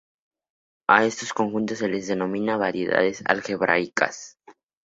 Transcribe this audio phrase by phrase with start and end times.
[0.89, 4.39] A esos conjuntos se les denomina variedades algebraicas.